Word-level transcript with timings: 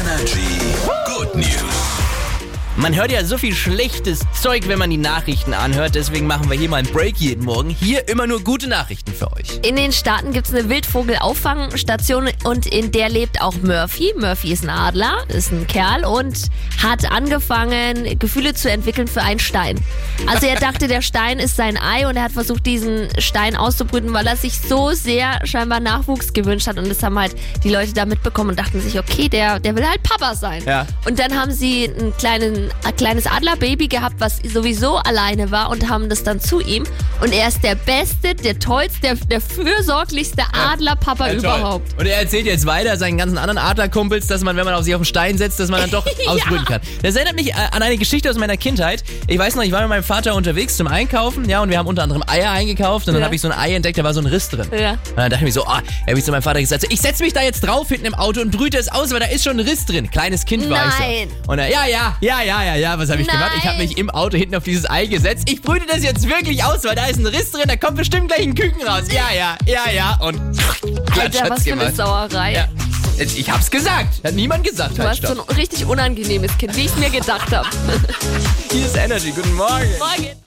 Energy 0.00 0.56
Good 1.04 1.34
News. 1.34 2.09
Man 2.80 2.96
hört 2.96 3.12
ja 3.12 3.22
so 3.22 3.36
viel 3.36 3.54
schlechtes 3.54 4.20
Zeug, 4.40 4.66
wenn 4.66 4.78
man 4.78 4.88
die 4.88 4.96
Nachrichten 4.96 5.52
anhört. 5.52 5.94
Deswegen 5.94 6.26
machen 6.26 6.48
wir 6.48 6.56
hier 6.56 6.70
mal 6.70 6.78
einen 6.78 6.90
Break 6.90 7.18
jeden 7.18 7.44
Morgen. 7.44 7.68
Hier 7.68 8.08
immer 8.08 8.26
nur 8.26 8.42
gute 8.42 8.68
Nachrichten 8.68 9.12
für 9.12 9.30
euch. 9.34 9.60
In 9.62 9.76
den 9.76 9.92
Staaten 9.92 10.32
gibt 10.32 10.48
es 10.48 10.54
eine 10.54 10.66
Wildvogelauffangstation 10.70 12.30
und 12.44 12.64
in 12.64 12.90
der 12.90 13.10
lebt 13.10 13.42
auch 13.42 13.54
Murphy. 13.62 14.14
Murphy 14.16 14.52
ist 14.52 14.64
ein 14.64 14.70
Adler, 14.70 15.24
ist 15.28 15.52
ein 15.52 15.66
Kerl 15.66 16.06
und 16.06 16.46
hat 16.82 17.12
angefangen, 17.12 18.18
Gefühle 18.18 18.54
zu 18.54 18.70
entwickeln 18.70 19.08
für 19.08 19.20
einen 19.20 19.40
Stein. 19.40 19.78
Also 20.26 20.46
er 20.46 20.58
dachte, 20.58 20.88
der 20.88 21.02
Stein 21.02 21.38
ist 21.38 21.56
sein 21.56 21.76
Ei 21.76 22.08
und 22.08 22.16
er 22.16 22.22
hat 22.22 22.32
versucht, 22.32 22.64
diesen 22.64 23.08
Stein 23.18 23.56
auszubrüten, 23.56 24.14
weil 24.14 24.26
er 24.26 24.36
sich 24.36 24.58
so 24.58 24.92
sehr 24.92 25.46
scheinbar 25.46 25.80
Nachwuchs 25.80 26.32
gewünscht 26.32 26.66
hat. 26.66 26.78
Und 26.78 26.88
das 26.88 27.02
haben 27.02 27.18
halt 27.18 27.36
die 27.62 27.70
Leute 27.70 27.92
da 27.92 28.06
mitbekommen 28.06 28.50
und 28.50 28.58
dachten 28.58 28.80
sich, 28.80 28.98
okay, 28.98 29.28
der, 29.28 29.60
der 29.60 29.76
will 29.76 29.86
halt 29.86 30.02
Papa 30.02 30.34
sein. 30.34 30.62
Ja. 30.64 30.86
Und 31.06 31.18
dann 31.18 31.38
haben 31.38 31.52
sie 31.52 31.84
einen 31.84 32.16
kleinen, 32.16 32.69
ein 32.84 32.96
kleines 32.96 33.26
Adlerbaby 33.26 33.88
gehabt, 33.88 34.16
was 34.18 34.38
sowieso 34.38 34.96
alleine 34.96 35.50
war 35.50 35.70
und 35.70 35.88
haben 35.88 36.08
das 36.08 36.22
dann 36.22 36.40
zu 36.40 36.60
ihm. 36.60 36.84
Und 37.20 37.32
er 37.32 37.48
ist 37.48 37.62
der 37.62 37.74
beste, 37.74 38.34
der 38.34 38.58
tollste, 38.58 39.00
der, 39.02 39.14
der 39.14 39.40
fürsorglichste 39.40 40.42
Adlerpapa 40.52 41.28
Ja, 41.28 41.32
überhaupt. 41.34 41.98
Und 41.98 42.06
er 42.06 42.18
erzählt 42.18 42.46
jetzt 42.46 42.64
weiter 42.66 42.96
seinen 42.96 43.18
ganzen 43.18 43.36
anderen 43.38 43.58
Adlerkumpels, 43.58 44.26
dass 44.26 44.42
man, 44.42 44.56
wenn 44.56 44.64
man 44.64 44.74
auf 44.74 44.84
sich 44.84 44.94
auf 44.94 45.00
den 45.02 45.04
Stein 45.06 45.36
setzt, 45.38 45.60
dass 45.60 45.68
man 45.70 45.80
dann 45.80 45.90
doch 45.90 46.06
Ja. 46.24 46.32
ausbrüten 46.32 46.64
kann. 46.64 46.80
Das 47.02 47.14
erinnert 47.16 47.34
mich 47.36 47.48
äh, 47.50 47.52
an 47.72 47.82
eine 47.82 47.96
Geschichte 47.98 48.28
aus 48.30 48.36
meiner 48.36 48.56
Kindheit. 48.56 49.04
Ich 49.26 49.38
weiß 49.38 49.54
noch, 49.54 49.62
ich 49.62 49.72
war 49.72 49.80
mit 49.80 49.88
meinem 49.90 50.02
Vater 50.04 50.34
unterwegs 50.34 50.76
zum 50.76 50.86
Einkaufen, 50.86 51.48
ja, 51.48 51.60
und 51.60 51.70
wir 51.70 51.78
haben 51.78 51.86
unter 51.86 52.02
anderem 52.02 52.22
Eier 52.26 52.50
eingekauft 52.50 53.06
und 53.08 53.14
dann 53.14 53.20
Ja. 53.20 53.26
habe 53.26 53.34
ich 53.34 53.40
so 53.40 53.48
ein 53.50 53.56
Ei 53.58 53.74
entdeckt, 53.74 53.98
da 53.98 54.04
war 54.04 54.14
so 54.14 54.20
ein 54.20 54.26
Riss 54.26 54.48
drin. 54.48 54.66
Ja. 54.78 54.92
Und 54.92 54.98
dann 55.16 55.30
dachte 55.30 55.36
ich 55.36 55.42
mir 55.42 55.52
so, 55.52 55.64
ah, 55.66 55.80
er 56.06 56.10
habe 56.12 56.18
ich 56.18 56.24
zu 56.24 56.30
meinem 56.30 56.42
Vater 56.42 56.60
gesagt, 56.60 56.86
ich 56.88 57.00
setze 57.00 57.22
mich 57.22 57.32
da 57.32 57.42
jetzt 57.42 57.60
drauf 57.60 57.88
hinten 57.88 58.06
im 58.06 58.14
Auto 58.14 58.40
und 58.40 58.50
brüte 58.50 58.78
es 58.78 58.88
aus, 58.88 59.12
weil 59.12 59.20
da 59.20 59.26
ist 59.26 59.44
schon 59.44 59.58
ein 59.58 59.66
Riss 59.66 59.84
drin. 59.86 60.10
Kleines 60.10 60.44
Kind 60.44 60.68
war 60.70 60.88
ich 60.88 60.98
Nein. 60.98 61.28
so. 61.44 61.52
Und 61.52 61.58
er, 61.58 61.68
ja, 61.70 61.86
ja, 61.86 62.16
ja, 62.20 62.42
ja, 62.42 62.64
ja, 62.64 62.74
ja, 62.76 62.98
was 62.98 63.10
habe 63.10 63.20
ich 63.20 63.26
Nein. 63.26 63.36
gemacht? 63.36 63.52
Ich 63.58 63.64
habe 63.66 63.78
mich 63.78 63.96
im 63.98 64.10
Auto 64.10 64.36
hinten 64.36 64.54
auf 64.56 64.64
dieses 64.64 64.88
Ei 64.88 65.06
gesetzt. 65.06 65.48
Ich 65.50 65.62
brüte 65.62 65.86
das 65.86 66.02
jetzt 66.02 66.28
wirklich 66.28 66.64
aus, 66.64 66.84
weil 66.84 66.94
da 66.94 67.06
ist 67.10 67.18
ein 67.18 67.26
Riss 67.26 67.50
drin, 67.50 67.64
da 67.66 67.76
kommt 67.76 67.96
bestimmt 67.96 68.28
gleich 68.28 68.42
ein 68.42 68.54
Küken 68.54 68.82
raus. 68.82 69.04
Ja, 69.10 69.32
ja, 69.34 69.56
ja, 69.66 69.90
ja. 69.90 70.18
Und 70.20 70.40
Alter, 71.18 71.50
was 71.50 71.64
für 71.64 71.72
eine 71.72 71.92
Sauerei. 71.92 72.54
Ja. 72.54 72.68
Ich 73.18 73.50
hab's 73.50 73.70
gesagt. 73.70 74.24
Hat 74.24 74.34
niemand 74.34 74.64
gesagt. 74.64 74.92
Du 74.92 74.98
halt, 74.98 75.08
warst 75.08 75.22
so 75.26 75.34
stopp. 75.34 75.50
ein 75.50 75.56
richtig 75.56 75.84
unangenehmes 75.84 76.56
Kind, 76.56 76.74
wie 76.76 76.86
ich 76.86 76.96
mir 76.96 77.10
gedacht 77.10 77.52
habe. 77.52 77.68
Hier 78.70 78.86
ist 78.86 78.96
Energy. 78.96 79.32
Guten 79.32 79.54
Morgen. 79.54 79.90
Morgen. 79.98 80.40